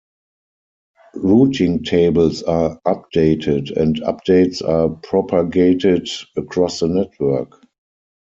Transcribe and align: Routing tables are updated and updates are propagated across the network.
Routing 1.13 1.83
tables 1.83 2.41
are 2.41 2.81
updated 2.87 3.77
and 3.77 3.97
updates 3.97 4.67
are 4.67 4.89
propagated 4.89 6.09
across 6.35 6.79
the 6.79 6.87
network. 6.87 7.63